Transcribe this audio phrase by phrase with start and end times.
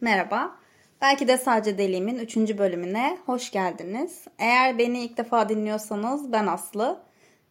[0.00, 0.56] Merhaba.
[1.00, 2.36] Belki de sadece deliğimin 3.
[2.36, 4.24] bölümüne hoş geldiniz.
[4.38, 7.00] Eğer beni ilk defa dinliyorsanız ben Aslı.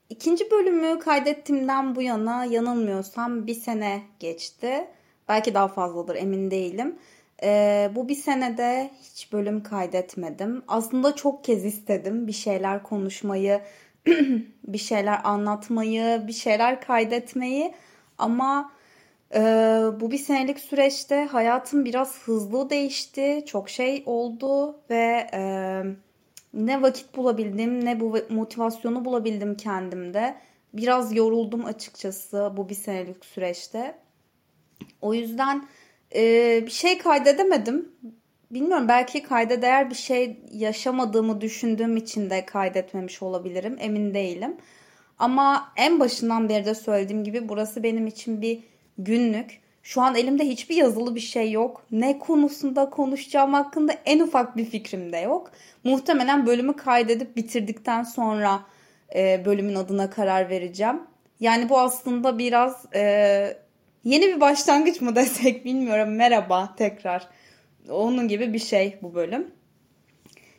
[0.09, 4.87] İkinci bölümü kaydettiğimden bu yana yanılmıyorsam bir sene geçti.
[5.29, 6.99] Belki daha fazladır emin değilim.
[7.43, 10.63] Ee, bu bir senede hiç bölüm kaydetmedim.
[10.67, 13.61] Aslında çok kez istedim bir şeyler konuşmayı,
[14.67, 17.73] bir şeyler anlatmayı, bir şeyler kaydetmeyi.
[18.17, 18.71] Ama
[19.35, 19.39] ee,
[19.99, 23.43] bu bir senelik süreçte hayatım biraz hızlı değişti.
[23.47, 25.41] Çok şey oldu ve e,
[26.53, 30.37] ne vakit bulabildim ne bu motivasyonu bulabildim kendimde.
[30.73, 33.95] Biraz yoruldum açıkçası bu bir senelik süreçte.
[35.01, 35.67] O yüzden
[36.15, 36.21] e,
[36.65, 37.91] bir şey kaydedemedim.
[38.51, 43.77] Bilmiyorum belki kayda değer bir şey yaşamadığımı düşündüğüm için de kaydetmemiş olabilirim.
[43.79, 44.57] Emin değilim.
[45.19, 48.63] Ama en başından beri de söylediğim gibi burası benim için bir
[48.97, 49.59] günlük.
[49.83, 51.85] Şu an elimde hiçbir yazılı bir şey yok.
[51.91, 55.51] Ne konusunda konuşacağım hakkında en ufak bir fikrim de yok.
[55.83, 58.59] Muhtemelen bölümü kaydedip bitirdikten sonra
[59.15, 61.01] e, bölümün adına karar vereceğim.
[61.39, 63.57] Yani bu aslında biraz e,
[64.03, 66.15] yeni bir başlangıç mı desek bilmiyorum.
[66.15, 67.27] Merhaba tekrar.
[67.89, 69.51] Onun gibi bir şey bu bölüm.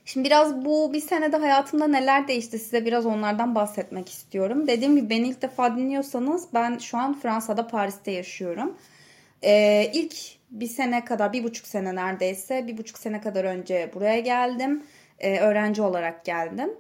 [0.09, 4.67] Şimdi biraz bu bir senede hayatımda neler değişti size biraz onlardan bahsetmek istiyorum.
[4.67, 8.77] Dediğim gibi beni ilk defa dinliyorsanız ben şu an Fransa'da Paris'te yaşıyorum.
[9.43, 10.15] Ee, ilk
[10.51, 14.83] bir sene kadar bir buçuk sene neredeyse bir buçuk sene kadar önce buraya geldim.
[15.19, 16.71] Ee, öğrenci olarak geldim.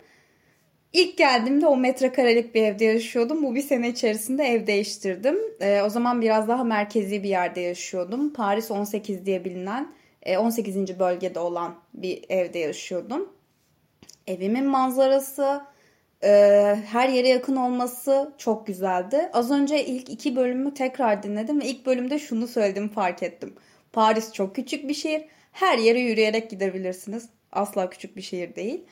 [0.92, 3.42] İlk geldiğimde o metrekarelik bir evde yaşıyordum.
[3.42, 5.36] Bu bir sene içerisinde ev değiştirdim.
[5.60, 8.32] Ee, o zaman biraz daha merkezi bir yerde yaşıyordum.
[8.32, 10.76] Paris 18 diye bilinen 18.
[10.76, 13.32] E, bölgede olan bir evde yaşıyordum.
[14.26, 15.60] Evimin manzarası,
[16.24, 16.28] e,
[16.86, 19.30] her yere yakın olması çok güzeldi.
[19.32, 23.54] Az önce ilk iki bölümü tekrar dinledim ve ilk bölümde şunu söyledim fark ettim.
[23.92, 25.24] Paris çok küçük bir şehir.
[25.52, 27.28] Her yere yürüyerek gidebilirsiniz.
[27.52, 28.84] Asla küçük bir şehir değil.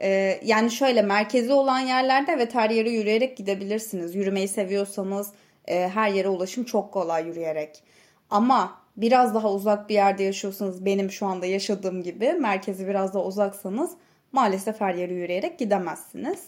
[0.00, 4.14] E, yani şöyle merkezi olan yerlerde evet her yere yürüyerek gidebilirsiniz.
[4.14, 5.32] Yürümeyi seviyorsanız
[5.66, 7.82] her yere ulaşım çok kolay yürüyerek.
[8.30, 13.24] Ama biraz daha uzak bir yerde yaşıyorsanız benim şu anda yaşadığım gibi merkezi biraz daha
[13.24, 13.90] uzaksanız
[14.32, 16.38] maalesef her yere yürüyerek gidemezsiniz.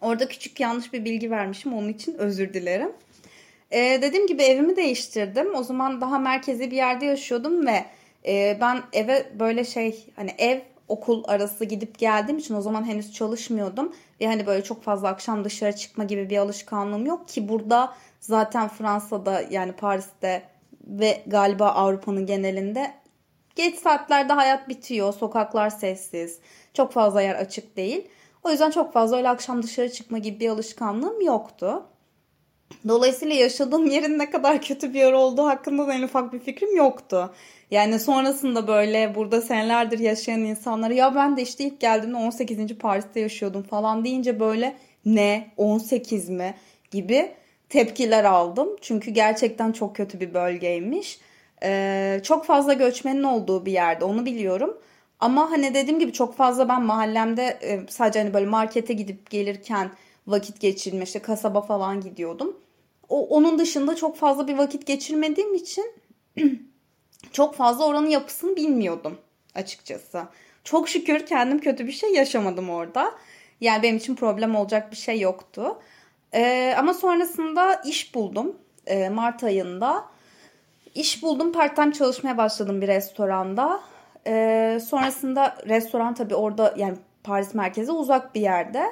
[0.00, 2.92] Orada küçük yanlış bir bilgi vermişim onun için özür dilerim.
[3.70, 5.54] Ee, dediğim gibi evimi değiştirdim.
[5.54, 7.84] O zaman daha merkezi bir yerde yaşıyordum ve
[8.26, 13.12] e, ben eve böyle şey hani ev okul arası gidip geldiğim için o zaman henüz
[13.12, 13.92] çalışmıyordum.
[14.20, 18.68] Ve hani böyle çok fazla akşam dışarı çıkma gibi bir alışkanlığım yok ki burada zaten
[18.68, 20.42] Fransa'da yani Paris'te
[20.86, 22.94] ve galiba Avrupa'nın genelinde
[23.56, 25.12] geç saatlerde hayat bitiyor.
[25.14, 26.38] Sokaklar sessiz.
[26.74, 28.08] Çok fazla yer açık değil.
[28.44, 31.86] O yüzden çok fazla öyle akşam dışarı çıkma gibi bir alışkanlığım yoktu.
[32.88, 36.76] Dolayısıyla yaşadığım yerin ne kadar kötü bir yer olduğu hakkında da en ufak bir fikrim
[36.76, 37.34] yoktu.
[37.70, 42.78] Yani sonrasında böyle burada senelerdir yaşayan insanlara ya ben de işte ilk geldiğimde 18.
[42.78, 46.54] Paris'te yaşıyordum falan deyince böyle ne 18 mi
[46.90, 47.32] gibi
[47.72, 48.68] tepkiler aldım.
[48.80, 51.20] Çünkü gerçekten çok kötü bir bölgeymiş.
[51.62, 54.78] Ee, çok fazla göçmenin olduğu bir yerde onu biliyorum.
[55.20, 59.90] Ama hani dediğim gibi çok fazla ben mahallemde e, sadece hani böyle markete gidip gelirken
[60.26, 62.56] vakit geçirme işte kasaba falan gidiyordum.
[63.08, 65.92] O, onun dışında çok fazla bir vakit geçirmediğim için
[67.32, 69.18] çok fazla oranın yapısını bilmiyordum
[69.54, 70.22] açıkçası.
[70.64, 73.14] Çok şükür kendim kötü bir şey yaşamadım orada.
[73.60, 75.78] Yani benim için problem olacak bir şey yoktu.
[76.34, 78.56] Ee, ama sonrasında iş buldum
[78.86, 80.04] e, Mart ayında.
[80.94, 83.80] İş buldum, part time çalışmaya başladım bir restoranda.
[84.26, 88.86] Ee, sonrasında restoran tabii orada yani Paris merkezi uzak bir yerde.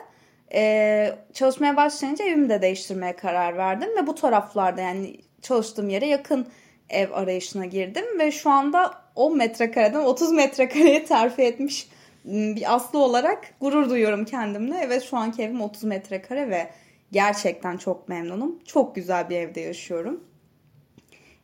[0.54, 6.46] Ee, çalışmaya başlayınca evimi de değiştirmeye karar verdim ve bu taraflarda yani çalıştığım yere yakın
[6.88, 11.88] ev arayışına girdim ve şu anda 10 metrekareden 30 metrekareye terfi etmiş
[12.24, 14.80] bir aslı olarak gurur duyuyorum kendimle.
[14.84, 16.70] Evet şu anki evim 30 metrekare ve
[17.12, 18.58] Gerçekten çok memnunum.
[18.64, 20.24] Çok güzel bir evde yaşıyorum.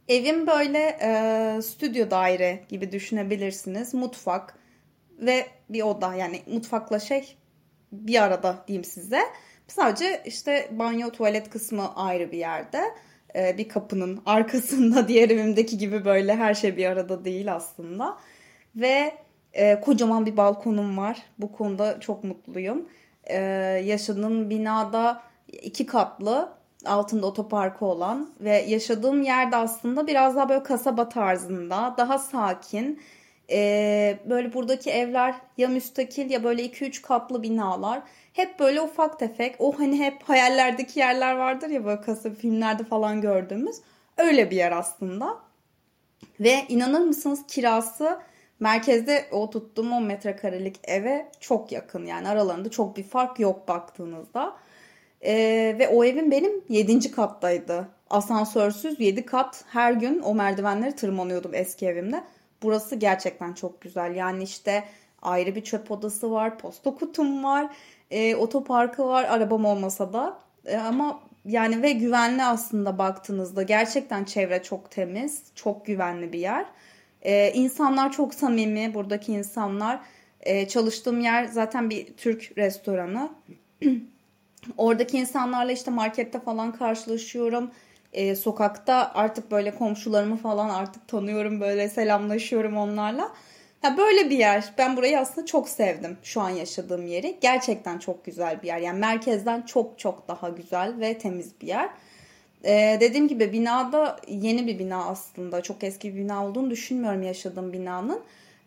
[0.08, 3.94] Evim böyle e, stüdyo daire gibi düşünebilirsiniz.
[3.94, 4.58] Mutfak
[5.18, 7.36] ve bir oda yani mutfakla şey
[7.92, 9.20] bir arada diyeyim size.
[9.68, 12.82] Sadece işte banyo tuvalet kısmı ayrı bir yerde.
[13.36, 18.18] E, bir kapının arkasında diğer evimdeki gibi böyle her şey bir arada değil aslında.
[18.76, 19.14] Ve
[19.52, 21.22] e, kocaman bir balkonum var.
[21.38, 22.88] Bu konuda çok mutluyum.
[23.24, 23.36] E,
[23.84, 25.22] yaşadığım binada
[25.62, 26.48] iki katlı
[26.84, 33.00] altında otoparkı olan ve yaşadığım yerde aslında biraz daha böyle kasaba tarzında daha sakin
[33.50, 39.56] ee, böyle buradaki evler ya müstakil ya böyle 2-3 katlı binalar hep böyle ufak tefek
[39.58, 43.76] o hani hep hayallerdeki yerler vardır ya böyle kasaba filmlerde falan gördüğümüz
[44.16, 45.36] öyle bir yer aslında
[46.40, 48.20] Ve inanır mısınız kirası
[48.60, 52.06] merkezde o tuttuğum 10 metrekarelik eve çok yakın.
[52.06, 54.56] Yani aralarında çok bir fark yok baktığınızda.
[55.24, 57.10] Ee, ve o evim benim 7.
[57.10, 57.88] kattaydı.
[58.10, 62.24] Asansörsüz 7 kat her gün o merdivenleri tırmanıyordum eski evimde.
[62.62, 64.14] Burası gerçekten çok güzel.
[64.14, 64.84] Yani işte
[65.22, 67.76] ayrı bir çöp odası var, posta kutum var,
[68.10, 70.38] e, otoparkı var arabam olmasa da.
[70.66, 76.66] E, ama yani ve güvenli aslında baktığınızda gerçekten çevre çok temiz, çok güvenli bir yer.
[77.22, 80.00] E, insanlar çok samimi buradaki insanlar.
[80.40, 83.30] E, çalıştığım yer zaten bir Türk restoranı.
[84.76, 87.70] Oradaki insanlarla işte markette falan karşılaşıyorum.
[88.12, 91.60] Ee, sokakta artık böyle komşularımı falan artık tanıyorum.
[91.60, 93.32] Böyle selamlaşıyorum onlarla.
[93.84, 94.72] Ya böyle bir yer.
[94.78, 96.16] Ben burayı aslında çok sevdim.
[96.22, 97.38] Şu an yaşadığım yeri.
[97.40, 98.78] Gerçekten çok güzel bir yer.
[98.78, 101.88] Yani merkezden çok çok daha güzel ve temiz bir yer.
[102.64, 105.62] Ee, dediğim gibi binada yeni bir bina aslında.
[105.62, 108.20] Çok eski bir bina olduğunu düşünmüyorum yaşadığım binanın.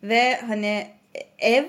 [0.04, 0.88] Ve hani
[1.40, 1.66] ev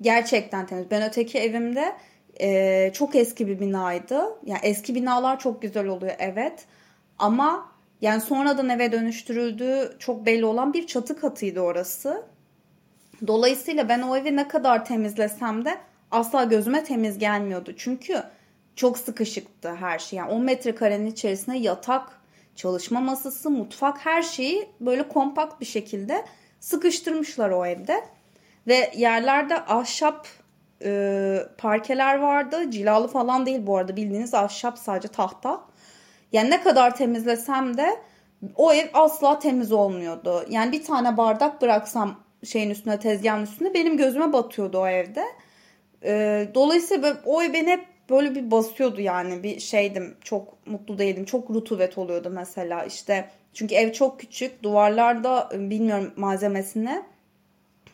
[0.00, 0.90] gerçekten temiz.
[0.90, 1.92] Ben öteki evimde
[2.40, 4.24] e, çok eski bir binaydı.
[4.46, 6.64] Yani eski binalar çok güzel oluyor evet.
[7.18, 12.22] Ama yani sonradan eve dönüştürüldüğü çok belli olan bir çatı katıydı orası.
[13.26, 15.78] Dolayısıyla ben o evi ne kadar temizlesem de
[16.10, 17.74] asla gözüme temiz gelmiyordu.
[17.76, 18.22] Çünkü
[18.76, 20.16] çok sıkışıktı her şey.
[20.16, 22.20] Yani 10 metrekarenin içerisinde yatak,
[22.56, 26.24] çalışma masası, mutfak her şeyi böyle kompakt bir şekilde
[26.60, 28.04] sıkıştırmışlar o evde.
[28.66, 30.26] Ve yerlerde ahşap
[30.84, 32.70] e, parkeler vardı.
[32.70, 35.60] Cilalı falan değil bu arada bildiğiniz ahşap sadece tahta.
[36.32, 37.96] Yani ne kadar temizlesem de
[38.56, 40.44] o ev asla temiz olmuyordu.
[40.50, 45.24] Yani bir tane bardak bıraksam şeyin üstüne tezgahın üstüne benim gözüme batıyordu o evde.
[46.04, 51.24] E, dolayısıyla o ev beni hep böyle bir basıyordu yani bir şeydim çok mutlu değildim
[51.24, 57.02] çok rutubet oluyordu mesela işte çünkü ev çok küçük duvarlarda bilmiyorum malzemesine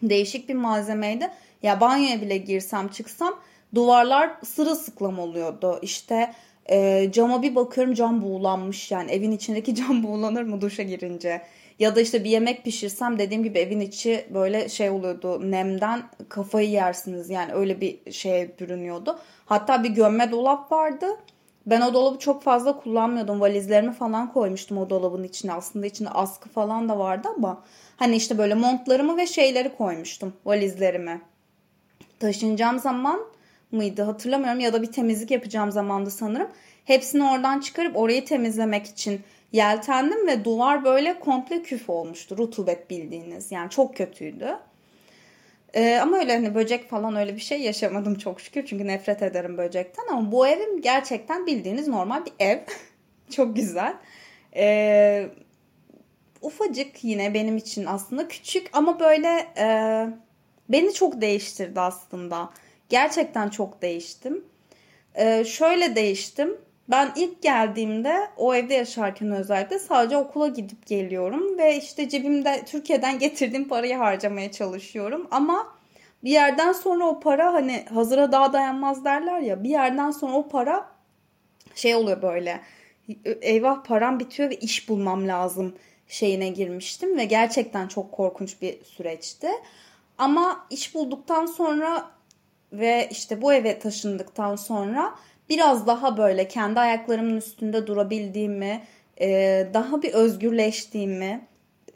[0.02, 1.30] değişik bir malzemeydi
[1.62, 3.40] ya banyoya bile girsem çıksam
[3.74, 6.32] duvarlar sırılsıklam oluyordu işte
[6.70, 11.42] e, cama bir bakıyorum cam buğulanmış yani evin içindeki cam buğulanır mı duşa girince
[11.78, 16.70] ya da işte bir yemek pişirsem dediğim gibi evin içi böyle şey oluyordu nemden kafayı
[16.70, 19.18] yersiniz yani öyle bir şeye bürünüyordu.
[19.46, 21.06] Hatta bir gömme dolap vardı.
[21.66, 23.40] Ben o dolabı çok fazla kullanmıyordum.
[23.40, 25.52] Valizlerimi falan koymuştum o dolabın içine.
[25.52, 27.62] Aslında içinde askı falan da vardı ama
[27.96, 31.20] hani işte böyle montlarımı ve şeyleri koymuştum valizlerimi.
[32.20, 33.20] Taşınacağım zaman
[33.72, 36.48] mıydı hatırlamıyorum ya da bir temizlik yapacağım zamandı sanırım.
[36.84, 39.20] Hepsini oradan çıkarıp orayı temizlemek için
[39.52, 42.38] yeltendim ve duvar böyle komple küf olmuştu.
[42.38, 43.52] Rutubet bildiğiniz.
[43.52, 44.58] Yani çok kötüydü.
[45.74, 48.66] Ee, ama öyle hani böcek falan öyle bir şey yaşamadım çok şükür.
[48.66, 50.04] Çünkü nefret ederim böcekten.
[50.10, 52.58] Ama bu evim gerçekten bildiğiniz normal bir ev.
[53.30, 53.94] çok güzel.
[54.56, 55.28] Ee,
[56.46, 59.66] ufacık yine benim için aslında küçük ama böyle e,
[60.68, 62.50] beni çok değiştirdi aslında.
[62.88, 64.44] Gerçekten çok değiştim.
[65.14, 66.56] Ee, şöyle değiştim.
[66.88, 73.18] Ben ilk geldiğimde o evde yaşarken özellikle sadece okula gidip geliyorum ve işte cebimde Türkiye'den
[73.18, 75.76] getirdiğim parayı harcamaya çalışıyorum ama
[76.24, 80.48] bir yerden sonra o para hani hazıra daha dayanmaz derler ya bir yerden sonra o
[80.48, 80.86] para
[81.74, 82.60] şey oluyor böyle
[83.24, 85.74] eyvah param bitiyor ve iş bulmam lazım
[86.08, 89.48] şeyine girmiştim ve gerçekten çok korkunç bir süreçti.
[90.18, 92.10] Ama iş bulduktan sonra
[92.72, 95.14] ve işte bu eve taşındıktan sonra
[95.48, 98.84] biraz daha böyle kendi ayaklarımın üstünde durabildiğimi,
[99.20, 101.46] e, daha bir özgürleştiğimi,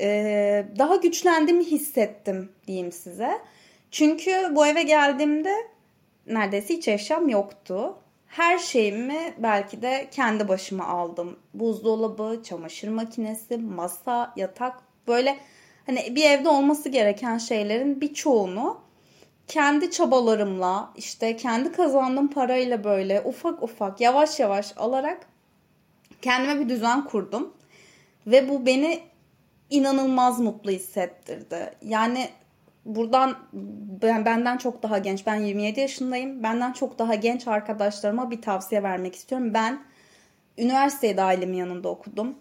[0.01, 3.39] e, daha güçlendiğimi hissettim diyeyim size.
[3.91, 5.55] Çünkü bu eve geldiğimde
[6.27, 7.95] neredeyse hiç eşyam yoktu.
[8.31, 11.39] Her şeyimi belki de kendi başıma aldım.
[11.55, 15.39] Buzdolabı, çamaşır makinesi, masa, yatak böyle
[15.87, 18.81] hani bir evde olması gereken şeylerin birçoğunu
[19.49, 25.27] kendi çabalarımla işte kendi kazandığım parayla böyle ufak ufak yavaş yavaş alarak
[26.23, 27.55] kendime bir düzen kurdum.
[28.27, 29.01] Ve bu beni
[29.71, 31.75] inanılmaz mutlu hissettirdi.
[31.83, 32.29] Yani
[32.97, 33.37] buradan
[34.03, 36.43] ben, benden çok daha genç ben 27 yaşındayım.
[36.43, 39.55] Benden çok daha genç arkadaşlarıma bir tavsiye vermek istiyorum.
[39.55, 39.81] Ben
[40.59, 42.35] üniversitede ailemin yanında okudum.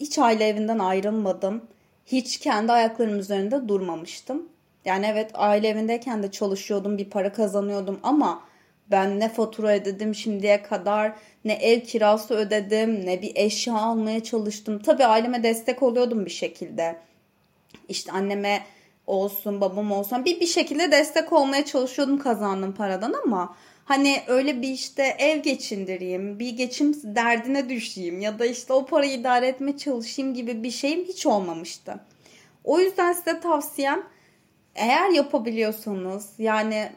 [0.00, 1.64] Hiç aile evinden ayrılmadım.
[2.06, 4.48] Hiç kendi ayaklarım üzerinde durmamıştım.
[4.84, 8.42] Yani evet aile evindeyken de çalışıyordum, bir para kazanıyordum ama
[8.90, 11.12] ben ne fatura ödedim şimdiye kadar,
[11.44, 14.78] ne ev kirası ödedim, ne bir eşya almaya çalıştım.
[14.78, 16.96] Tabii aileme destek oluyordum bir şekilde.
[17.88, 18.62] İşte anneme
[19.08, 24.68] olsun, babam olsun bir bir şekilde destek olmaya çalışıyordum kazandığım paradan ama hani öyle bir
[24.68, 30.34] işte ev geçindireyim, bir geçim derdine düşeyim ya da işte o parayı idare etme çalışayım
[30.34, 32.00] gibi bir şeyim hiç olmamıştı.
[32.64, 34.02] O yüzden size tavsiyem
[34.74, 36.92] eğer yapabiliyorsanız yani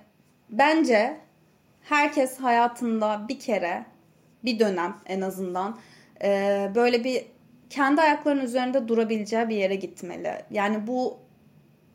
[0.50, 1.18] bence
[1.82, 3.86] herkes hayatında bir kere
[4.46, 5.78] bir dönem en azından
[6.76, 7.26] böyle bir
[7.70, 10.32] kendi ayaklarının üzerinde durabileceği bir yere gitmeli.
[10.52, 11.18] Yani bu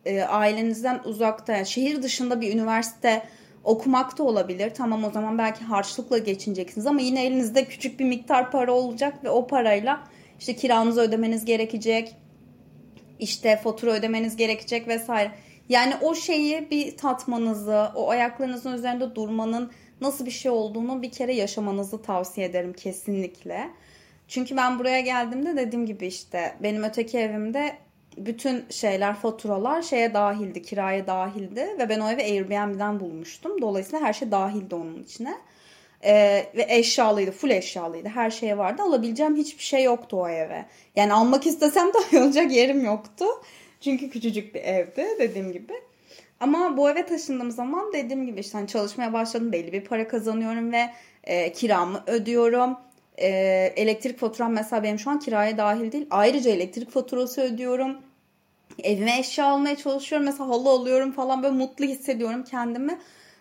[0.07, 3.23] e, ailenizden uzakta yani şehir dışında bir üniversite
[3.65, 4.73] okumak da olabilir.
[4.75, 9.31] Tamam o zaman belki harçlıkla geçineceksiniz ama yine elinizde küçük bir miktar para olacak ve
[9.31, 10.05] o parayla
[10.39, 12.15] işte kiranızı ödemeniz gerekecek.
[13.19, 15.31] İşte fatura ödemeniz gerekecek vesaire.
[15.69, 19.71] Yani o şeyi bir tatmanızı, o ayaklarınızın üzerinde durmanın
[20.01, 23.71] nasıl bir şey olduğunu bir kere yaşamanızı tavsiye ederim kesinlikle.
[24.29, 27.77] Çünkü ben buraya geldiğimde dediğim gibi işte benim öteki evimde
[28.17, 33.63] bütün şeyler, faturalar şeye dahildi, kiraya dahildi ve ben o evi Airbnb'den bulmuştum.
[33.63, 35.35] Dolayısıyla her şey dahildi onun içine.
[36.05, 38.09] Ee, ve eşyalıydı, full eşyalıydı.
[38.09, 38.83] Her şeye vardı.
[38.83, 40.67] Alabileceğim hiçbir şey yoktu o eve.
[40.97, 43.25] Yani almak istesem de alacak yerim yoktu.
[43.81, 45.73] Çünkü küçücük bir evdi dediğim gibi.
[46.41, 49.53] Ama bu eve taşındığım zaman dediğim gibi işte hani çalışmaya başladım.
[49.53, 50.91] Belli bir para kazanıyorum ve
[51.25, 52.77] e, kiramı ödüyorum.
[53.19, 53.29] E,
[53.77, 56.07] elektrik faturam mesela benim şu an kiraya dahil değil.
[56.11, 57.97] Ayrıca elektrik faturası ödüyorum.
[58.83, 60.27] Evime eşya almaya çalışıyorum.
[60.27, 62.99] Mesela halı alıyorum falan böyle mutlu hissediyorum kendimi.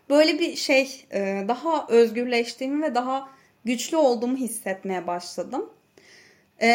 [0.10, 3.30] Böyle bir şey e, daha özgürleştiğimi ve daha
[3.66, 5.70] güçlü olduğumu hissetmeye başladım.
[6.62, 6.68] E,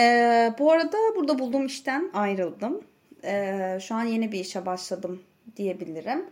[0.59, 2.85] bu arada burada bulduğum işten ayrıldım.
[3.25, 5.23] E, şu an yeni bir işe başladım
[5.57, 6.26] diyebilirim.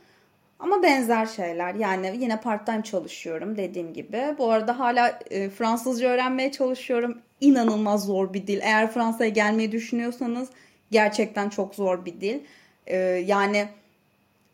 [0.58, 4.34] Ama benzer şeyler yani yine part time çalışıyorum dediğim gibi.
[4.38, 5.18] Bu arada hala
[5.58, 7.18] Fransızca öğrenmeye çalışıyorum.
[7.40, 8.60] İnanılmaz zor bir dil.
[8.62, 10.48] Eğer Fransa'ya gelmeyi düşünüyorsanız
[10.90, 12.40] gerçekten çok zor bir dil.
[12.86, 13.68] E, yani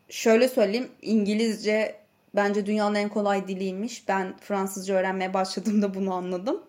[0.09, 1.95] şöyle söyleyeyim İngilizce
[2.35, 4.07] bence dünyanın en kolay diliymiş.
[4.07, 6.63] Ben Fransızca öğrenmeye başladığımda bunu anladım.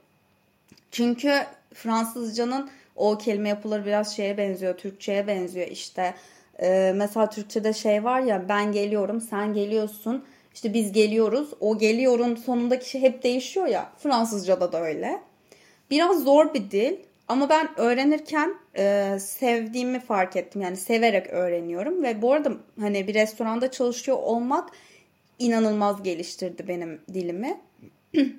[0.91, 1.43] Çünkü
[1.75, 6.15] Fransızcanın o kelime yapıları biraz şeye benziyor, Türkçe'ye benziyor işte.
[6.63, 10.25] Ee, mesela Türkçe'de şey var ya ben geliyorum, sen geliyorsun.
[10.55, 11.51] İşte biz geliyoruz.
[11.61, 13.93] O geliyorun sonundaki şey hep değişiyor ya.
[13.99, 15.21] Fransızca'da da öyle.
[15.91, 16.97] Biraz zor bir dil
[17.29, 20.63] ama ben öğrenirken e, sevdiğimi fark ettim.
[20.63, 24.71] Yani severek öğreniyorum ve bu arada hani bir restoranda çalışıyor olmak
[25.39, 27.61] inanılmaz geliştirdi benim dilimi.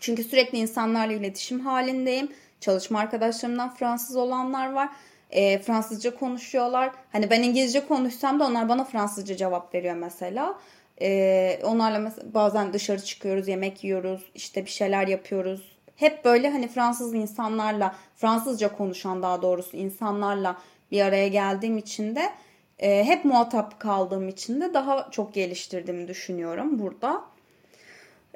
[0.00, 2.32] Çünkü sürekli insanlarla iletişim halindeyim.
[2.60, 4.88] Çalışma arkadaşlarımdan Fransız olanlar var.
[5.30, 6.90] E, Fransızca konuşuyorlar.
[7.12, 10.58] Hani ben İngilizce konuşsam da onlar bana Fransızca cevap veriyor mesela.
[11.00, 15.77] E, onlarla mesela bazen dışarı çıkıyoruz, yemek yiyoruz, işte bir şeyler yapıyoruz.
[15.98, 20.56] Hep böyle hani Fransız insanlarla, Fransızca konuşan daha doğrusu insanlarla
[20.90, 22.32] bir araya geldiğim için de
[22.78, 27.24] e, hep muhatap kaldığım için de daha çok geliştirdiğimi düşünüyorum burada.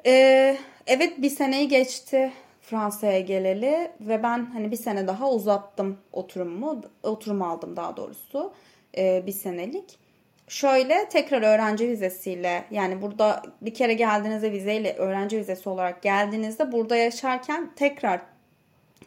[0.05, 6.81] E, evet bir seneyi geçti Fransa'ya geleli ve ben hani bir sene daha uzattım oturumumu.
[7.03, 8.53] Oturum aldım daha doğrusu
[8.97, 10.02] e, bir senelik.
[10.47, 16.95] Şöyle tekrar öğrenci vizesiyle yani burada bir kere geldiğinizde vizeyle öğrenci vizesi olarak geldiğinizde burada
[16.95, 18.21] yaşarken tekrar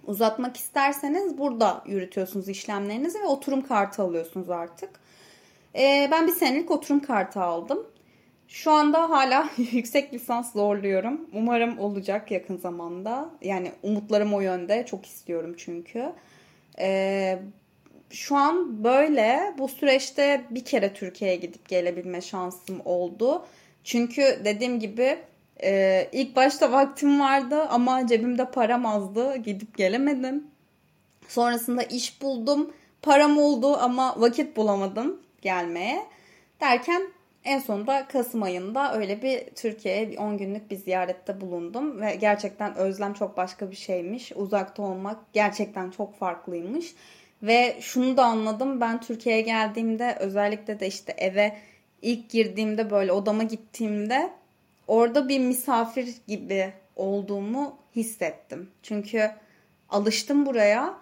[0.06, 4.90] uzatmak isterseniz burada yürütüyorsunuz işlemlerinizi ve oturum kartı alıyorsunuz artık.
[5.74, 7.86] Ee, ben bir senelik oturum kartı aldım.
[8.48, 11.20] Şu anda hala yüksek lisans zorluyorum.
[11.32, 13.30] Umarım olacak yakın zamanda.
[13.42, 14.86] Yani umutlarım o yönde.
[14.86, 16.12] Çok istiyorum çünkü.
[16.78, 17.38] Ee,
[18.10, 19.54] şu an böyle.
[19.58, 23.46] Bu süreçte bir kere Türkiye'ye gidip gelebilme şansım oldu.
[23.84, 25.18] Çünkü dediğim gibi
[25.62, 29.36] e, ilk başta vaktim vardı ama cebimde param azdı.
[29.36, 30.46] Gidip gelemedim.
[31.28, 32.74] Sonrasında iş buldum.
[33.02, 36.06] Param oldu ama vakit bulamadım gelmeye.
[36.60, 37.02] Derken
[37.44, 42.74] en sonunda Kasım ayında öyle bir Türkiye'ye bir 10 günlük bir ziyarette bulundum ve gerçekten
[42.74, 44.32] özlem çok başka bir şeymiş.
[44.36, 46.94] Uzakta olmak gerçekten çok farklıymış.
[47.42, 51.56] Ve şunu da anladım ben Türkiye'ye geldiğimde özellikle de işte eve
[52.02, 54.30] ilk girdiğimde böyle odama gittiğimde
[54.86, 58.70] orada bir misafir gibi olduğumu hissettim.
[58.82, 59.30] Çünkü
[59.88, 60.94] alıştım buraya.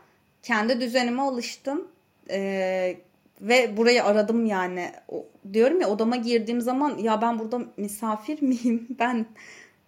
[0.42, 1.88] Kendi düzenime alıştım.
[2.30, 2.96] Ee,
[3.40, 4.92] ve burayı aradım yani.
[5.08, 8.88] O, diyorum ya odama girdiğim zaman ya ben burada misafir miyim?
[8.98, 9.26] Ben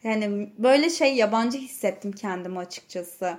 [0.04, 3.38] yani böyle şey yabancı hissettim kendimi açıkçası.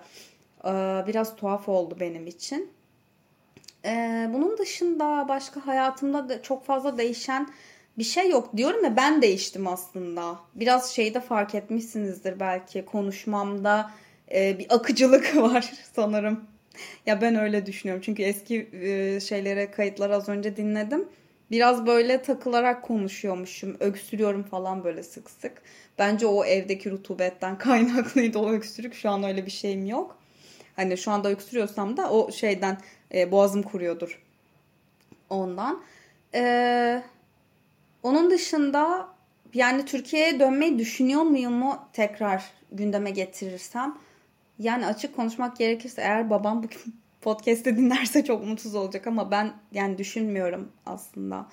[0.66, 2.77] Ee, biraz tuhaf oldu benim için.
[3.86, 7.50] Ee, bunun dışında başka hayatımda da çok fazla değişen
[7.98, 8.58] bir şey yok.
[8.58, 10.40] Diyorum ya ben değiştim aslında.
[10.56, 13.92] Biraz şeyde fark etmişsinizdir belki konuşmamda
[14.34, 16.48] e, bir akıcılık var sanırım
[17.06, 18.04] ya ben öyle düşünüyorum.
[18.06, 21.10] Çünkü eski e, şeylere kayıtlar az önce dinledim.
[21.52, 23.78] Biraz böyle takılarak konuşuyormuşum.
[23.80, 25.52] Öksürüyorum falan böyle sık sık.
[26.00, 28.94] Bence o evdeki rutubetten kaynaklıydı o öksürük.
[28.94, 30.18] Şu an öyle bir şeyim yok.
[30.76, 32.78] Hani şu anda öksürüyorsam da o şeyden
[33.14, 34.24] e, boğazım kuruyordur.
[35.30, 35.84] ondan.
[36.36, 37.04] Ee,
[38.04, 39.08] onun dışında
[39.54, 43.98] yani Türkiye'ye dönmeyi düşünüyor muyum mu tekrar gündeme getirirsem.
[44.60, 46.68] Yani açık konuşmak gerekirse eğer babam bu
[47.22, 51.48] podcast'te dinlerse çok mutsuz olacak ama ben yani düşünmüyorum aslında.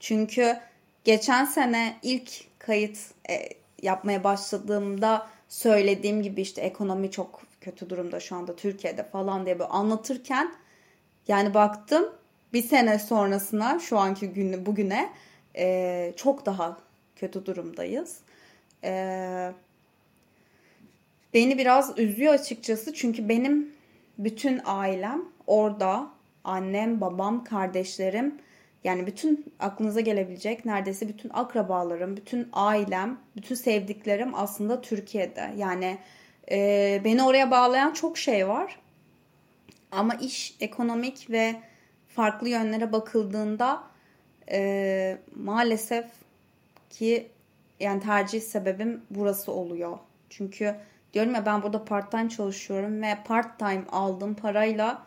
[0.00, 0.56] Çünkü
[1.04, 2.98] geçen sene ilk kayıt
[3.30, 3.48] e,
[3.82, 9.70] yapmaya başladığımda söylediğim gibi işte ekonomi çok kötü durumda şu anda Türkiye'de falan diye böyle
[9.70, 10.54] anlatırken
[11.28, 12.04] yani baktım
[12.52, 15.10] bir sene sonrasına şu anki günü bugüne
[15.56, 16.78] e, çok daha
[17.16, 18.18] kötü durumdayız.
[18.84, 19.52] E,
[21.34, 23.72] beni biraz üzüyor açıkçası çünkü benim
[24.18, 26.06] bütün ailem orada
[26.44, 28.34] annem, babam, kardeşlerim
[28.84, 35.50] yani bütün aklınıza gelebilecek neredeyse bütün akrabalarım, bütün ailem, bütün sevdiklerim aslında Türkiye'de.
[35.56, 35.98] Yani
[36.50, 38.78] e, beni oraya bağlayan çok şey var.
[39.96, 41.56] Ama iş ekonomik ve
[42.08, 43.82] farklı yönlere bakıldığında
[44.50, 46.06] e, maalesef
[46.90, 47.30] ki
[47.80, 49.98] yani tercih sebebim burası oluyor.
[50.30, 50.74] Çünkü
[51.12, 55.06] diyorum ya ben burada part time çalışıyorum ve part time aldığım parayla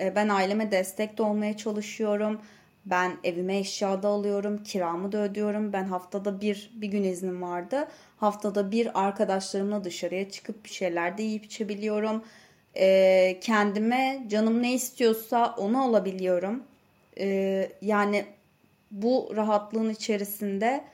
[0.00, 2.40] e, ben aileme destek de olmaya çalışıyorum.
[2.86, 5.72] Ben evime eşya da alıyorum, kiramı da ödüyorum.
[5.72, 7.88] Ben haftada bir bir gün iznim vardı.
[8.16, 12.24] Haftada bir arkadaşlarımla dışarıya çıkıp bir şeyler de yiyip içebiliyorum.
[12.76, 16.62] E, kendime canım ne istiyorsa onu alabiliyorum.
[17.18, 18.24] E, yani
[18.90, 20.84] bu rahatlığın içerisinde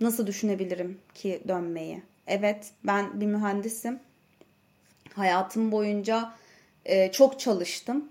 [0.00, 2.02] nasıl düşünebilirim ki dönmeyi?
[2.26, 4.00] Evet ben bir mühendisim.
[5.14, 6.32] Hayatım boyunca
[6.84, 8.08] e, çok çalıştım.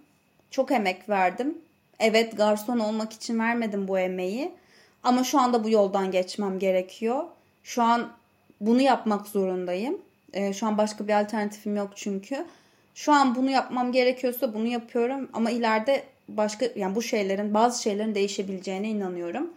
[0.51, 1.57] Çok emek verdim.
[1.99, 4.51] Evet garson olmak için vermedim bu emeği.
[5.03, 7.23] Ama şu anda bu yoldan geçmem gerekiyor.
[7.63, 8.11] Şu an
[8.61, 10.01] bunu yapmak zorundayım.
[10.33, 12.45] E, şu an başka bir alternatifim yok çünkü.
[12.95, 18.15] Şu an bunu yapmam gerekiyorsa bunu yapıyorum ama ileride başka yani bu şeylerin bazı şeylerin
[18.15, 19.53] değişebileceğine inanıyorum.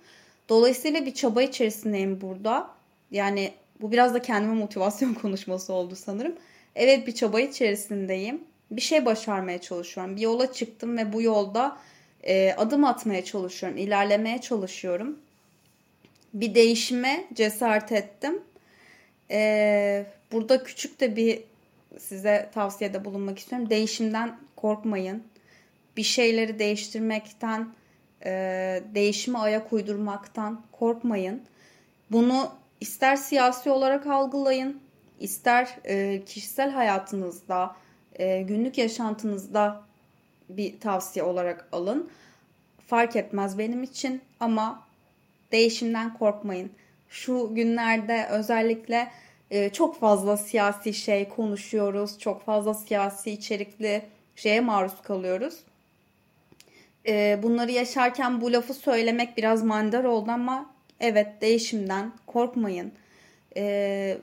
[0.48, 2.70] Dolayısıyla bir çaba içerisindeyim burada.
[3.10, 6.34] Yani bu biraz da kendime motivasyon konuşması oldu sanırım.
[6.76, 8.40] Evet bir çaba içerisindeyim.
[8.70, 10.16] Bir şey başarmaya çalışıyorum.
[10.16, 11.76] Bir yola çıktım ve bu yolda
[12.22, 13.78] e, adım atmaya çalışıyorum.
[13.78, 15.18] ilerlemeye çalışıyorum.
[16.34, 18.42] Bir değişime cesaret ettim.
[19.30, 21.44] E, burada küçük de bir
[21.98, 23.70] size tavsiyede bulunmak istiyorum.
[23.70, 25.22] Değişimden korkmayın.
[25.96, 27.68] Bir şeyleri değiştirmekten,
[28.24, 31.42] e, değişime ayak uydurmaktan korkmayın.
[32.10, 34.80] Bunu ister siyasi olarak algılayın,
[35.20, 37.76] ister e, kişisel hayatınızda,
[38.14, 39.82] e, günlük yaşantınızda
[40.48, 42.10] bir tavsiye olarak alın.
[42.86, 44.82] Fark etmez benim için ama
[45.52, 46.70] değişimden korkmayın.
[47.08, 49.10] Şu günlerde özellikle
[49.72, 52.18] çok fazla siyasi şey konuşuyoruz.
[52.18, 54.02] Çok fazla siyasi içerikli
[54.36, 55.54] şeye maruz kalıyoruz.
[57.06, 62.92] E, bunları yaşarken bu lafı söylemek biraz mandar oldu ama evet değişimden korkmayın.
[63.56, 64.18] E,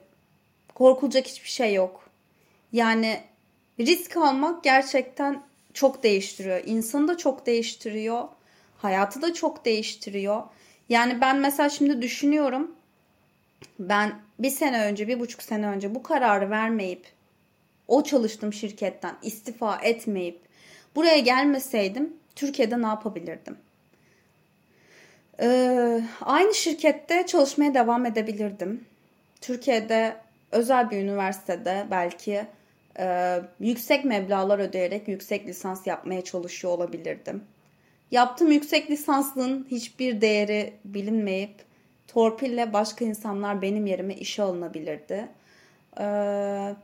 [0.76, 2.10] korkulacak hiçbir şey yok.
[2.72, 3.20] Yani
[3.80, 6.62] risk almak gerçekten çok değiştiriyor.
[6.66, 8.28] İnsanı da çok değiştiriyor.
[8.78, 10.44] Hayatı da çok değiştiriyor.
[10.90, 12.72] Yani ben mesela şimdi düşünüyorum.
[13.80, 17.08] Ben bir sene önce, bir buçuk sene önce bu kararı vermeyip
[17.88, 20.40] o çalıştığım şirketten istifa etmeyip
[20.96, 23.58] buraya gelmeseydim Türkiye'de ne yapabilirdim?
[25.42, 28.86] Ee, aynı şirkette çalışmaya devam edebilirdim.
[29.42, 30.16] Türkiye'de
[30.52, 32.46] özel bir üniversitede belki
[33.00, 37.44] e, yüksek meblalar ödeyerek yüksek lisans yapmaya çalışıyor olabilirdim.
[38.12, 41.69] Yaptığım yüksek lisanslığın hiçbir değeri bilinmeyip
[42.14, 45.28] torpille başka insanlar benim yerime işe alınabilirdi.
[46.00, 46.76] Ee,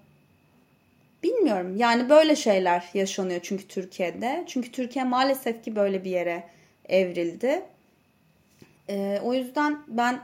[1.24, 4.44] bilmiyorum yani böyle şeyler yaşanıyor çünkü Türkiye'de.
[4.48, 6.44] Çünkü Türkiye maalesef ki böyle bir yere
[6.90, 7.64] evrildi.
[8.90, 10.20] Ee, o yüzden ben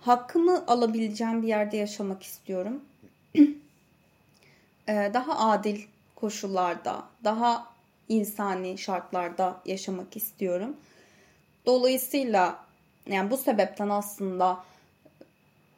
[0.00, 2.84] hakkımı alabileceğim bir yerde yaşamak istiyorum.
[4.88, 5.82] Ee, daha adil
[6.14, 7.66] koşullarda, daha
[8.08, 10.76] insani şartlarda yaşamak istiyorum.
[11.66, 12.65] Dolayısıyla
[13.06, 14.64] yani bu sebepten aslında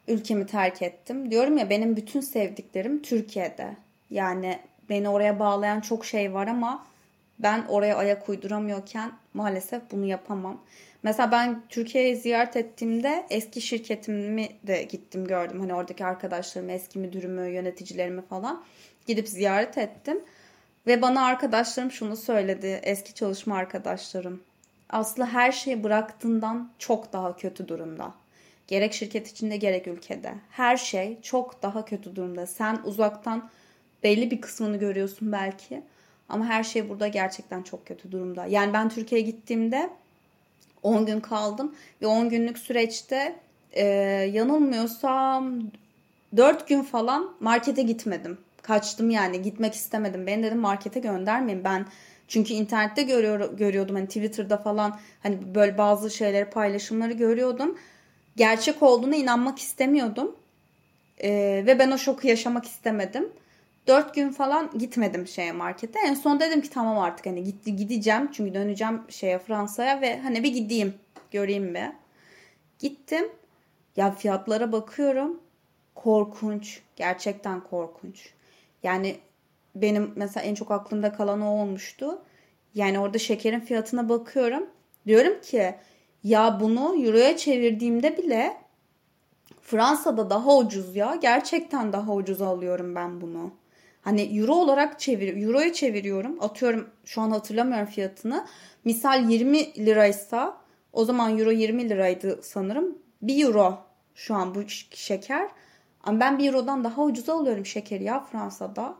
[0.07, 1.31] ülkemi terk ettim.
[1.31, 3.75] Diyorum ya benim bütün sevdiklerim Türkiye'de.
[4.09, 6.85] Yani beni oraya bağlayan çok şey var ama
[7.39, 10.61] ben oraya ayak uyduramıyorken maalesef bunu yapamam.
[11.03, 15.59] Mesela ben Türkiye'yi ziyaret ettiğimde eski şirketimi de gittim gördüm.
[15.59, 18.63] Hani oradaki arkadaşlarımı, eski müdürümü, yöneticilerimi falan
[19.07, 20.21] gidip ziyaret ettim.
[20.87, 22.79] Ve bana arkadaşlarım şunu söyledi.
[22.83, 24.41] Eski çalışma arkadaşlarım.
[24.89, 28.13] Aslı her şeyi bıraktığından çok daha kötü durumda.
[28.67, 30.33] Gerek şirket içinde gerek ülkede.
[30.49, 32.47] Her şey çok daha kötü durumda.
[32.47, 33.49] Sen uzaktan
[34.03, 35.81] belli bir kısmını görüyorsun belki.
[36.29, 38.45] Ama her şey burada gerçekten çok kötü durumda.
[38.45, 39.89] Yani ben Türkiye'ye gittiğimde
[40.83, 43.35] 10 gün kaldım ve 10 günlük süreçte
[43.71, 43.85] e,
[44.33, 45.61] yanılmıyorsam
[46.37, 48.37] 4 gün falan markete gitmedim.
[48.61, 50.27] Kaçtım yani gitmek istemedim.
[50.27, 51.63] Beni dedim markete göndermeyin.
[51.63, 51.85] Ben
[52.29, 57.77] çünkü internette görüyor, görüyordum hani Twitter'da falan hani böyle bazı şeyleri paylaşımları görüyordum.
[58.35, 60.35] Gerçek olduğuna inanmak istemiyordum.
[61.23, 63.29] Ee, ve ben o şoku yaşamak istemedim.
[63.87, 65.99] Dört gün falan gitmedim şeye markete.
[65.99, 68.29] En son dedim ki tamam artık hani gitti gideceğim.
[68.33, 70.93] Çünkü döneceğim şeye Fransa'ya ve hani bir gideyim
[71.31, 71.91] göreyim bir.
[72.79, 73.25] Gittim.
[73.95, 75.39] Ya fiyatlara bakıyorum.
[75.95, 76.79] Korkunç.
[76.95, 78.29] Gerçekten korkunç.
[78.83, 79.15] Yani
[79.75, 82.21] benim mesela en çok aklımda kalan o olmuştu.
[82.75, 84.69] Yani orada şekerin fiyatına bakıyorum.
[85.07, 85.75] Diyorum ki
[86.23, 88.57] ya bunu euroya çevirdiğimde bile
[89.61, 91.15] Fransa'da daha ucuz ya.
[91.21, 93.51] Gerçekten daha ucuz alıyorum ben bunu.
[94.01, 96.43] Hani euro olarak çevir, euroya çeviriyorum.
[96.43, 98.45] Atıyorum şu an hatırlamıyorum fiyatını.
[98.85, 100.57] Misal 20 liraysa
[100.93, 102.97] o zaman euro 20 liraydı sanırım.
[103.21, 103.77] 1 euro
[104.15, 104.59] şu an bu
[104.91, 105.49] şeker.
[106.03, 108.95] Ama ben 1 eurodan daha ucuza alıyorum şekeri ya Fransa'da.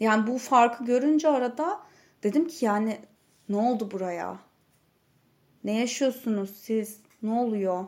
[0.00, 1.80] Yani bu farkı görünce arada
[2.22, 2.98] dedim ki yani
[3.48, 4.38] ne oldu buraya?
[5.64, 7.00] Ne yaşıyorsunuz siz?
[7.22, 7.84] Ne oluyor?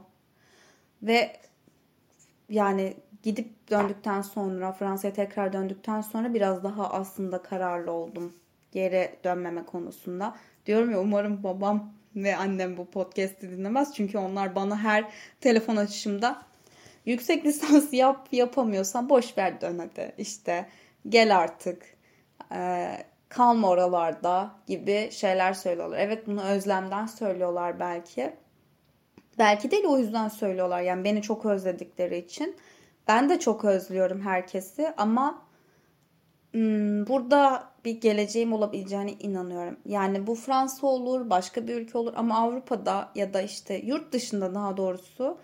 [1.02, 1.36] Ve
[2.48, 8.32] yani gidip döndükten sonra Fransa'ya tekrar döndükten sonra biraz daha aslında kararlı oldum.
[8.72, 10.36] Geri dönmeme konusunda.
[10.66, 13.94] Diyorum ya umarım babam ve annem bu podcast'i dinlemez.
[13.94, 15.04] Çünkü onlar bana her
[15.40, 16.42] telefon açışımda
[17.06, 20.14] yüksek lisans yap yapamıyorsan boş ver dön hadi.
[20.18, 20.68] İşte
[21.08, 21.97] gel artık.
[22.52, 25.98] Ee, kalma oralarda gibi şeyler söylüyorlar.
[25.98, 28.36] Evet bunu özlemden söylüyorlar belki.
[29.38, 30.80] Belki değil o yüzden söylüyorlar.
[30.80, 32.56] Yani beni çok özledikleri için.
[33.08, 35.42] Ben de çok özlüyorum herkesi ama
[36.52, 39.76] hmm, burada bir geleceğim olabileceğine inanıyorum.
[39.84, 44.54] Yani bu Fransa olur, başka bir ülke olur ama Avrupa'da ya da işte yurt dışında
[44.54, 45.38] daha doğrusu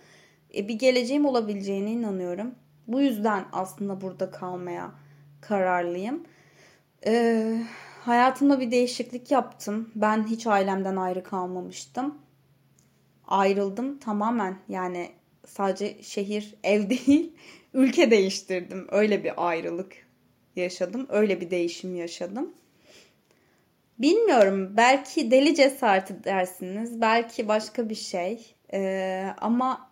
[0.55, 2.55] e, bir geleceğim olabileceğine inanıyorum.
[2.87, 4.91] Bu yüzden aslında burada kalmaya
[5.41, 6.23] kararlıyım.
[7.07, 7.61] Ee,
[8.01, 9.91] hayatımda bir değişiklik yaptım.
[9.95, 12.17] Ben hiç ailemden ayrı kalmamıştım.
[13.27, 15.11] Ayrıldım tamamen yani
[15.47, 17.33] sadece şehir, ev değil,
[17.73, 18.87] ülke değiştirdim.
[18.91, 19.93] Öyle bir ayrılık
[20.55, 21.07] yaşadım.
[21.09, 22.53] Öyle bir değişim yaşadım.
[23.99, 24.77] Bilmiyorum.
[24.77, 27.01] Belki deli cesareti dersiniz.
[27.01, 28.55] Belki başka bir şey.
[28.73, 29.91] Ee, ama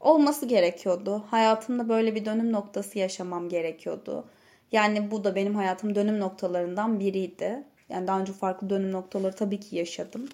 [0.00, 1.24] olması gerekiyordu.
[1.30, 4.24] Hayatımda böyle bir dönüm noktası yaşamam gerekiyordu.
[4.72, 7.64] Yani bu da benim hayatım dönüm noktalarından biriydi.
[7.88, 10.28] Yani daha önce farklı dönüm noktaları tabii ki yaşadım.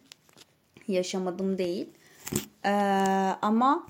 [0.89, 1.89] Yaşamadım değil.
[2.65, 2.71] Ee,
[3.43, 3.87] ama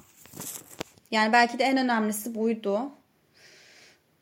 [1.10, 2.90] yani belki de en önemlisi buydu.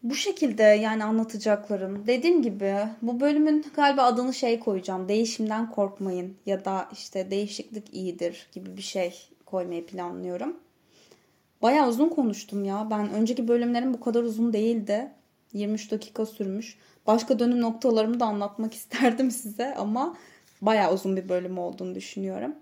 [0.03, 2.07] Bu şekilde yani anlatacaklarım.
[2.07, 5.09] Dediğim gibi bu bölümün galiba adını şey koyacağım.
[5.09, 10.57] Değişimden korkmayın ya da işte değişiklik iyidir gibi bir şey koymayı planlıyorum.
[11.63, 12.87] Baya uzun konuştum ya.
[12.91, 15.11] Ben önceki bölümlerim bu kadar uzun değildi.
[15.57, 16.79] 23 dakika sürmüş.
[17.07, 20.17] Başka dönüm noktalarımı da anlatmak isterdim size ama
[20.63, 22.55] baya uzun bir bölüm olduğunu düşünüyorum.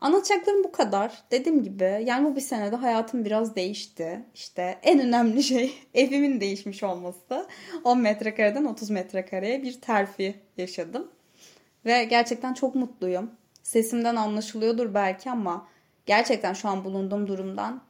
[0.00, 1.22] Anlatacaklarım bu kadar.
[1.30, 4.24] Dediğim gibi yani bu bir senede hayatım biraz değişti.
[4.34, 7.46] İşte en önemli şey evimin değişmiş olması.
[7.84, 11.10] 10 metrekareden 30 metrekareye bir terfi yaşadım.
[11.84, 13.30] Ve gerçekten çok mutluyum.
[13.62, 15.68] Sesimden anlaşılıyordur belki ama
[16.06, 17.82] gerçekten şu an bulunduğum durumdan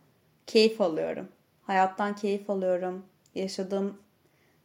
[0.46, 1.28] keyif alıyorum.
[1.62, 3.04] Hayattan keyif alıyorum.
[3.34, 3.98] Yaşadığım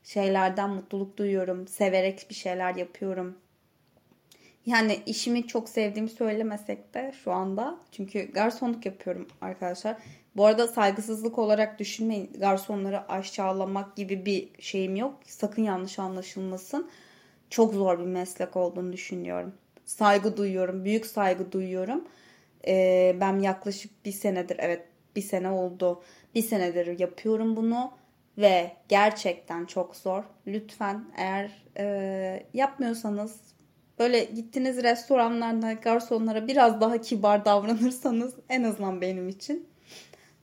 [0.05, 1.67] şeylerden mutluluk duyuyorum.
[1.67, 3.37] Severek bir şeyler yapıyorum.
[4.65, 7.77] Yani işimi çok sevdiğimi söylemesek de şu anda.
[7.91, 9.97] Çünkü garsonluk yapıyorum arkadaşlar.
[10.35, 12.33] Bu arada saygısızlık olarak düşünmeyin.
[12.39, 15.19] Garsonları aşağılamak gibi bir şeyim yok.
[15.25, 16.89] Sakın yanlış anlaşılmasın.
[17.49, 19.53] Çok zor bir meslek olduğunu düşünüyorum.
[19.85, 20.85] Saygı duyuyorum.
[20.85, 22.03] Büyük saygı duyuyorum.
[22.67, 24.81] Ee, ben yaklaşık bir senedir evet
[25.15, 26.03] bir sene oldu.
[26.35, 27.91] Bir senedir yapıyorum bunu
[28.37, 30.23] ve gerçekten çok zor.
[30.47, 33.41] Lütfen eğer e, yapmıyorsanız
[33.99, 39.67] böyle gittiğiniz restoranlarda garsonlara biraz daha kibar davranırsanız en azından benim için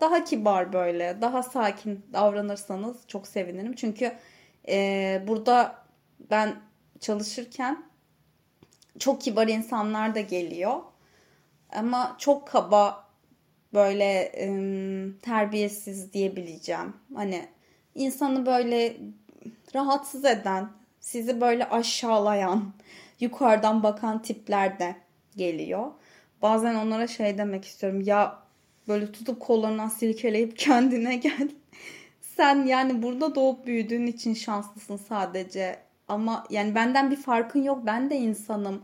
[0.00, 3.74] daha kibar böyle daha sakin davranırsanız çok sevinirim.
[3.74, 4.12] Çünkü
[4.68, 5.84] e, burada
[6.30, 6.54] ben
[7.00, 7.84] çalışırken
[8.98, 10.80] çok kibar insanlar da geliyor.
[11.72, 13.08] Ama çok kaba
[13.74, 14.46] böyle e,
[15.22, 16.96] terbiyesiz diyebileceğim.
[17.14, 17.48] Hani
[17.94, 18.96] insanı böyle
[19.74, 20.68] rahatsız eden,
[21.00, 22.72] sizi böyle aşağılayan,
[23.20, 24.96] yukarıdan bakan tipler de
[25.36, 25.86] geliyor.
[26.42, 28.00] Bazen onlara şey demek istiyorum.
[28.00, 28.38] Ya
[28.88, 31.48] böyle tutup kollarından silkeleyip kendine gel.
[32.20, 35.78] Sen yani burada doğup büyüdüğün için şanslısın sadece.
[36.08, 37.86] Ama yani benden bir farkın yok.
[37.86, 38.82] Ben de insanım.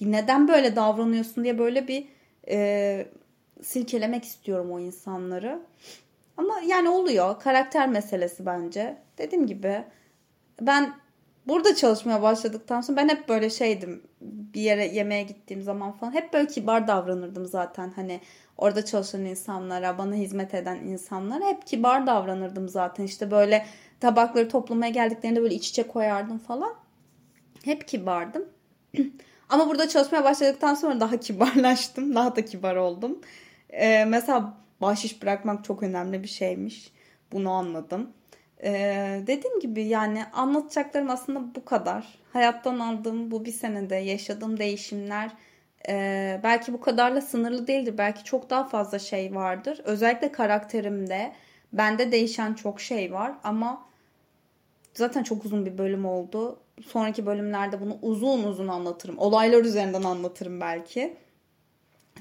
[0.00, 2.06] Neden böyle davranıyorsun diye böyle bir
[2.48, 3.06] e,
[3.62, 5.60] silkelemek istiyorum o insanları.
[6.36, 7.40] Ama yani oluyor.
[7.40, 8.96] Karakter meselesi bence.
[9.18, 9.84] Dediğim gibi
[10.60, 10.94] ben
[11.46, 14.02] burada çalışmaya başladıktan sonra ben hep böyle şeydim.
[14.20, 17.92] Bir yere yemeğe gittiğim zaman falan hep böyle kibar davranırdım zaten.
[17.96, 18.20] Hani
[18.58, 23.04] orada çalışan insanlara, bana hizmet eden insanlara hep kibar davranırdım zaten.
[23.04, 23.66] İşte böyle
[24.00, 26.74] tabakları toplamaya geldiklerinde böyle iç içe koyardım falan.
[27.64, 28.44] Hep kibardım.
[29.48, 32.14] Ama burada çalışmaya başladıktan sonra daha kibarlaştım.
[32.14, 33.18] Daha da kibar oldum.
[33.70, 36.92] Ee, mesela bahşiş bırakmak çok önemli bir şeymiş.
[37.32, 38.10] Bunu anladım.
[38.62, 42.18] Ee, dediğim gibi yani anlatacaklarım aslında bu kadar.
[42.32, 45.30] Hayattan aldığım bu bir senede yaşadığım değişimler
[45.88, 47.98] e, belki bu kadarla sınırlı değildir.
[47.98, 49.80] Belki çok daha fazla şey vardır.
[49.84, 51.32] Özellikle karakterimde
[51.72, 53.86] bende değişen çok şey var ama
[54.94, 56.60] zaten çok uzun bir bölüm oldu.
[56.86, 59.18] Sonraki bölümlerde bunu uzun uzun anlatırım.
[59.18, 61.16] Olaylar üzerinden anlatırım belki.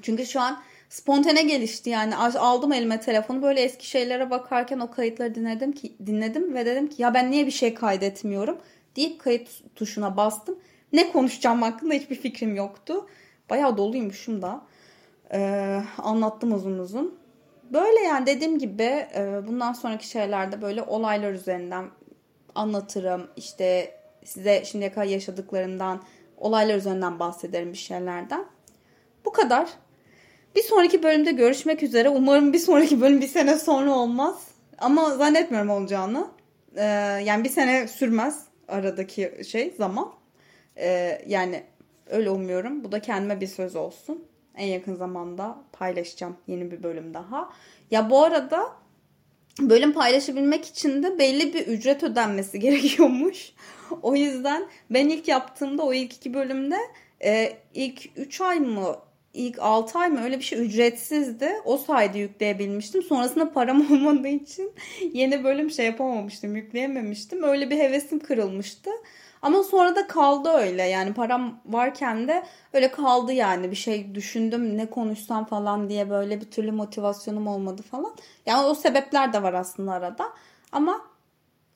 [0.02, 5.36] Çünkü şu an spontane gelişti yani aldım elime telefonu böyle eski şeylere bakarken o kayıtları
[5.36, 8.58] dinledim ki dinledim ve dedim ki ya ben niye bir şey kaydetmiyorum
[8.95, 10.60] deyip kayıt tuşuna bastım.
[10.93, 13.08] Ne konuşacağım hakkında hiçbir fikrim yoktu.
[13.50, 14.62] Bayağı doluymuşum da.
[15.34, 17.19] Ee, anlattım uzun uzun.
[17.74, 21.86] Böyle yani dediğim gibi e, bundan sonraki şeylerde böyle olaylar üzerinden
[22.56, 23.28] anlatırım.
[23.36, 26.02] İşte size şimdiye kadar yaşadıklarından,
[26.38, 28.45] olaylar üzerinden bahsederim bir şeylerden.
[29.26, 29.69] Bu kadar.
[30.56, 32.10] Bir sonraki bölümde görüşmek üzere.
[32.10, 34.48] Umarım bir sonraki bölüm bir sene sonra olmaz.
[34.78, 36.28] Ama zannetmiyorum olacağını.
[36.76, 36.84] Ee,
[37.26, 40.12] yani bir sene sürmez aradaki şey zaman.
[40.78, 41.63] Ee, yani
[42.08, 42.84] öyle umuyorum.
[42.84, 44.26] Bu da kendime bir söz olsun.
[44.56, 47.50] En yakın zamanda paylaşacağım yeni bir bölüm daha.
[47.91, 48.72] Ya bu arada
[49.60, 53.54] bölüm paylaşabilmek için de belli bir ücret ödenmesi gerekiyormuş.
[54.02, 56.78] o yüzden ben ilk yaptığımda o ilk iki bölümde
[57.24, 58.96] e, ilk 3 ay mı
[59.36, 61.50] ilk 6 ay mı öyle bir şey ücretsizdi.
[61.65, 63.04] O sayede yükleyebilmiştim.
[63.04, 64.74] Sonrasında param olmadığı için
[65.13, 67.43] yeni bölüm şey yapamamıştım, yükleyememiştim.
[67.43, 68.89] Öyle bir hevesim kırılmıştı.
[69.41, 70.84] Ama sonra da kaldı öyle.
[70.84, 72.43] Yani param varken de
[72.74, 73.71] öyle kaldı yani.
[73.71, 78.15] Bir şey düşündüm ne konuşsam falan diye böyle bir türlü motivasyonum olmadı falan.
[78.45, 80.30] Yani o sebepler de var aslında arada.
[80.71, 81.02] Ama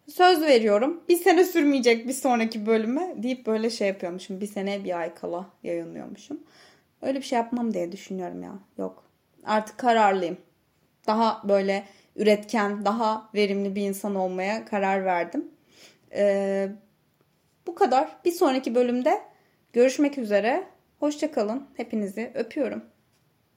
[0.08, 4.42] söz veriyorum bir sene sürmeyecek bir sonraki bölüme deyip böyle şey yapıyormuşum.
[4.42, 6.40] Bir sene bir ay kala yayınlıyormuşum.
[7.02, 8.54] Öyle bir şey yapmam diye düşünüyorum ya.
[8.78, 9.04] Yok.
[9.46, 10.38] Artık kararlıyım.
[11.08, 11.84] Daha böyle
[12.16, 15.52] üretken, daha verimli bir insan olmaya karar verdim.
[16.14, 16.70] Ee,
[17.68, 18.18] bu kadar.
[18.26, 19.22] Bir sonraki bölümde
[19.74, 20.64] görüşmek üzere.
[21.00, 21.68] Hoşçakalın.
[21.78, 22.84] Hepinizi öpüyorum.